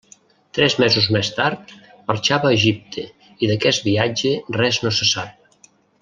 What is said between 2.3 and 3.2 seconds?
a Egipte,